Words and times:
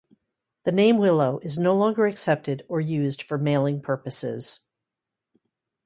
The 0.63 0.71
name 0.71 0.97
Willow 0.97 1.37
is 1.43 1.59
no 1.59 1.75
longer 1.75 2.07
accepted 2.07 2.63
or 2.67 2.81
used 2.81 3.21
for 3.21 3.37
mailing 3.37 3.81
purposes. 3.83 4.61